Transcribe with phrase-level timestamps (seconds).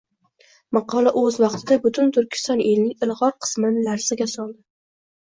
[0.75, 4.57] Maqola o'z vaqtida butun Turkiston elining ilg'or qismini larzaga soldi